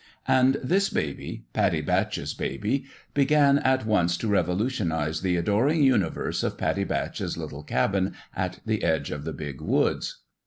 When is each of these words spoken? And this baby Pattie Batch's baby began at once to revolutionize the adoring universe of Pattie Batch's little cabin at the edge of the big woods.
And 0.27 0.55
this 0.63 0.89
baby 0.89 1.45
Pattie 1.53 1.81
Batch's 1.81 2.33
baby 2.33 2.85
began 3.13 3.59
at 3.59 3.85
once 3.85 4.17
to 4.17 4.27
revolutionize 4.27 5.21
the 5.21 5.37
adoring 5.37 5.83
universe 5.83 6.41
of 6.41 6.57
Pattie 6.57 6.85
Batch's 6.85 7.37
little 7.37 7.61
cabin 7.61 8.15
at 8.35 8.61
the 8.65 8.81
edge 8.83 9.11
of 9.11 9.25
the 9.25 9.33
big 9.33 9.61
woods. 9.61 10.23